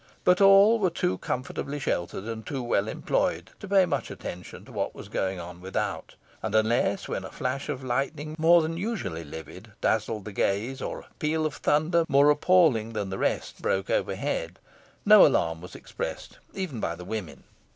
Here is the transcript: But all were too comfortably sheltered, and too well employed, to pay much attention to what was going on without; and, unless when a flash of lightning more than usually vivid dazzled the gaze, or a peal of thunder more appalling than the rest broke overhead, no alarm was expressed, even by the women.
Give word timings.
But 0.23 0.41
all 0.41 0.79
were 0.79 0.89
too 0.89 1.19
comfortably 1.19 1.77
sheltered, 1.77 2.23
and 2.23 2.43
too 2.43 2.63
well 2.63 2.87
employed, 2.87 3.51
to 3.59 3.67
pay 3.67 3.85
much 3.85 4.09
attention 4.09 4.65
to 4.65 4.71
what 4.71 4.95
was 4.95 5.09
going 5.09 5.39
on 5.39 5.61
without; 5.61 6.15
and, 6.41 6.55
unless 6.55 7.07
when 7.07 7.23
a 7.23 7.29
flash 7.29 7.69
of 7.69 7.83
lightning 7.83 8.35
more 8.39 8.63
than 8.63 8.77
usually 8.77 9.21
vivid 9.21 9.73
dazzled 9.79 10.25
the 10.25 10.31
gaze, 10.31 10.81
or 10.81 11.01
a 11.01 11.07
peal 11.19 11.45
of 11.45 11.53
thunder 11.53 12.03
more 12.09 12.31
appalling 12.31 12.93
than 12.93 13.11
the 13.11 13.19
rest 13.19 13.61
broke 13.61 13.91
overhead, 13.91 14.57
no 15.05 15.23
alarm 15.23 15.61
was 15.61 15.75
expressed, 15.75 16.39
even 16.55 16.79
by 16.79 16.95
the 16.95 17.05
women. 17.05 17.43